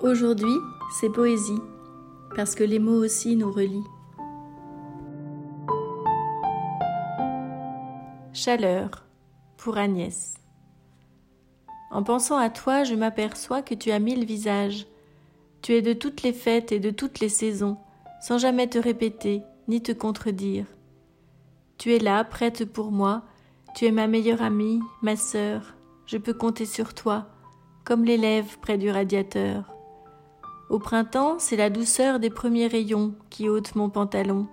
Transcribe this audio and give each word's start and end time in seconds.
Aujourd'hui, 0.00 0.56
c'est 0.92 1.10
poésie, 1.10 1.60
parce 2.36 2.54
que 2.54 2.62
les 2.62 2.78
mots 2.78 3.02
aussi 3.04 3.34
nous 3.34 3.50
relient. 3.50 3.82
Chaleur, 8.32 9.04
pour 9.56 9.76
Agnès. 9.76 10.34
En 11.90 12.04
pensant 12.04 12.36
à 12.36 12.48
toi, 12.48 12.84
je 12.84 12.94
m'aperçois 12.94 13.60
que 13.60 13.74
tu 13.74 13.90
as 13.90 13.98
mille 13.98 14.24
visages. 14.24 14.86
Tu 15.62 15.72
es 15.72 15.82
de 15.82 15.94
toutes 15.94 16.22
les 16.22 16.32
fêtes 16.32 16.70
et 16.70 16.78
de 16.78 16.90
toutes 16.90 17.18
les 17.18 17.28
saisons, 17.28 17.76
sans 18.20 18.38
jamais 18.38 18.68
te 18.68 18.78
répéter, 18.78 19.42
ni 19.66 19.82
te 19.82 19.90
contredire. 19.90 20.66
Tu 21.76 21.92
es 21.92 21.98
là, 21.98 22.22
prête 22.22 22.64
pour 22.64 22.92
moi, 22.92 23.24
tu 23.74 23.86
es 23.86 23.90
ma 23.90 24.06
meilleure 24.06 24.42
amie, 24.42 24.80
ma 25.02 25.16
sœur, 25.16 25.74
je 26.06 26.18
peux 26.18 26.34
compter 26.34 26.66
sur 26.66 26.94
toi, 26.94 27.26
comme 27.84 28.04
l'élève 28.04 28.58
près 28.60 28.78
du 28.78 28.92
radiateur. 28.92 29.74
Au 30.70 30.78
printemps, 30.78 31.38
c'est 31.38 31.56
la 31.56 31.70
douceur 31.70 32.20
des 32.20 32.28
premiers 32.28 32.66
rayons 32.66 33.14
qui 33.30 33.48
ôtent 33.48 33.74
mon 33.74 33.88
pantalon. 33.88 34.46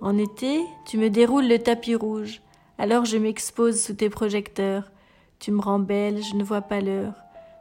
En 0.00 0.18
été, 0.18 0.64
tu 0.84 0.98
me 0.98 1.10
déroules 1.10 1.46
le 1.46 1.60
tapis 1.60 1.94
rouge, 1.94 2.42
alors 2.76 3.04
je 3.04 3.18
m'expose 3.18 3.80
sous 3.80 3.94
tes 3.94 4.10
projecteurs. 4.10 4.90
Tu 5.38 5.52
me 5.52 5.60
rends 5.60 5.78
belle, 5.78 6.20
je 6.24 6.34
ne 6.34 6.42
vois 6.42 6.62
pas 6.62 6.80
l'heure. 6.80 7.14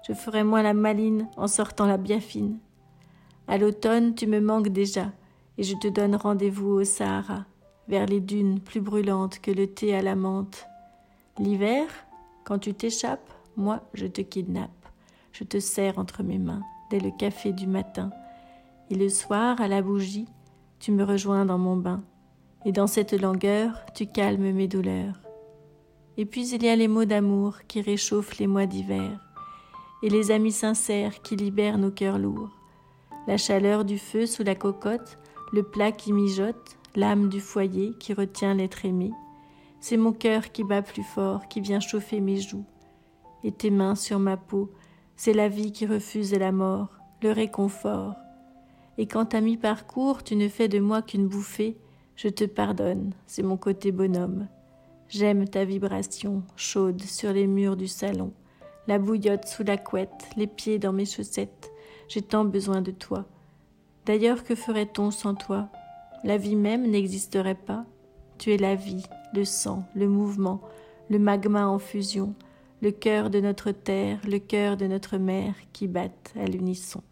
Je 0.08 0.14
ferai 0.14 0.44
moins 0.44 0.64
la 0.64 0.74
maline 0.74 1.28
en 1.38 1.48
sortant 1.48 1.86
la 1.86 1.98
biafine. 1.98 2.58
À 3.48 3.60
l'automne, 3.60 4.16
tu 4.16 4.26
me 4.26 4.40
manques 4.40 4.70
déjà, 4.70 5.12
et 5.60 5.64
je 5.64 5.76
te 5.76 5.88
donne 5.88 6.16
rendez-vous 6.16 6.70
au 6.70 6.84
Sahara, 6.84 7.46
vers 7.88 8.08
les 8.08 8.22
dunes 8.22 8.60
plus 8.60 8.82
brûlantes 8.82 9.38
que 9.38 9.52
le 9.52 9.68
thé 9.68 9.94
à 9.94 10.02
la 10.02 10.16
menthe. 10.16 10.66
L'hiver, 11.38 11.86
quand 12.44 12.58
tu 12.58 12.74
t'échappes, 12.74 13.32
moi 13.56 13.82
je 13.94 14.08
te 14.08 14.22
kidnappe. 14.22 14.72
Je 15.32 15.44
te 15.44 15.60
serre 15.60 16.00
entre 16.00 16.24
mes 16.24 16.40
mains 16.40 16.64
dès 16.92 17.00
le 17.00 17.10
café 17.10 17.54
du 17.54 17.66
matin. 17.66 18.12
Et 18.90 18.96
le 18.96 19.08
soir, 19.08 19.62
à 19.62 19.70
la 19.70 19.82
bougie, 19.82 20.28
tu 20.80 20.92
me 20.92 21.04
rejoins 21.04 21.46
dans 21.46 21.58
mon 21.58 21.78
bain. 21.78 22.04
Et 22.66 22.74
dans 22.74 22.88
cette 22.88 23.14
langueur, 23.14 23.86
tu 23.96 24.06
calmes 24.06 24.52
mes 24.52 24.68
douleurs. 24.68 25.20
Et 26.18 26.26
puis 26.26 26.50
il 26.50 26.62
y 26.62 26.70
a 26.70 26.76
les 26.76 26.90
mots 26.90 27.06
d'amour 27.06 27.60
qui 27.68 27.82
réchauffent 27.82 28.38
les 28.38 28.48
mois 28.48 28.66
d'hiver, 28.66 29.20
et 30.04 30.10
les 30.10 30.32
amis 30.32 30.52
sincères 30.52 31.22
qui 31.22 31.38
libèrent 31.38 31.78
nos 31.78 31.92
cœurs 31.92 32.20
lourds. 32.20 32.52
La 33.26 33.38
chaleur 33.38 33.86
du 33.86 33.98
feu 33.98 34.26
sous 34.26 34.44
la 34.44 34.56
cocotte, 34.56 35.18
le 35.54 35.64
plat 35.64 35.92
qui 35.92 36.12
mijote, 36.12 36.78
l'âme 36.96 37.30
du 37.30 37.40
foyer 37.40 37.94
qui 38.00 38.14
retient 38.14 38.54
l'être 38.54 38.84
aimé. 38.84 39.12
C'est 39.80 39.98
mon 39.98 40.12
cœur 40.12 40.52
qui 40.52 40.64
bat 40.64 40.82
plus 40.82 41.04
fort, 41.04 41.48
qui 41.48 41.62
vient 41.62 41.80
chauffer 41.80 42.20
mes 42.20 42.38
joues. 42.38 42.66
Et 43.44 43.52
tes 43.52 43.72
mains 43.72 43.96
sur 43.96 44.20
ma 44.20 44.38
peau, 44.38 44.70
c'est 45.24 45.34
la 45.34 45.50
vie 45.50 45.72
qui 45.72 45.86
refuse 45.86 46.34
la 46.34 46.52
mort, 46.52 46.88
le 47.22 47.32
réconfort. 47.32 48.16
Et 48.98 49.06
quand 49.06 49.36
à 49.36 49.42
mi-parcours 49.42 50.24
tu 50.24 50.36
ne 50.36 50.50
fais 50.50 50.68
de 50.68 50.80
moi 50.80 51.04
qu'une 51.04 51.28
bouffée, 51.28 51.78
je 52.16 52.28
te 52.28 52.44
pardonne, 52.44 53.14
c'est 53.28 53.44
mon 53.44 53.56
côté 53.56 53.92
bonhomme. 53.92 54.48
J'aime 55.10 55.48
ta 55.48 55.64
vibration 55.64 56.42
chaude 56.56 57.04
sur 57.04 57.34
les 57.34 57.46
murs 57.46 57.78
du 57.78 57.88
salon, 57.88 58.34
la 58.88 58.98
bouillotte 58.98 59.48
sous 59.48 59.64
la 59.64 59.78
couette, 59.78 60.28
les 60.38 60.48
pieds 60.48 60.80
dans 60.80 60.92
mes 60.92 61.06
chaussettes. 61.06 61.72
J'ai 62.08 62.24
tant 62.24 62.44
besoin 62.44 62.82
de 62.82 62.90
toi. 62.90 63.26
D'ailleurs, 64.08 64.44
que 64.44 64.56
ferait-on 64.56 65.12
sans 65.12 65.36
toi? 65.36 65.70
La 66.24 66.38
vie 66.38 66.56
même 66.56 66.90
n'existerait 66.90 67.54
pas. 67.54 67.86
Tu 68.40 68.54
es 68.54 68.58
la 68.58 68.74
vie, 68.74 69.06
le 69.36 69.46
sang, 69.46 69.84
le 69.94 70.10
mouvement, 70.10 70.62
le 71.12 71.20
magma 71.20 71.68
en 71.68 71.78
fusion, 71.78 72.34
le 72.82 72.92
cœur 72.92 73.30
de 73.30 73.40
notre 73.40 73.72
terre, 73.72 74.20
le 74.28 74.40
cœur 74.40 74.76
de 74.76 74.88
notre 74.88 75.18
mère 75.18 75.54
qui 75.72 75.88
battent 75.88 76.34
à 76.36 76.46
l'unisson. 76.46 77.04